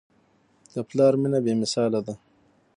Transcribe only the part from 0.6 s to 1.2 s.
د پلار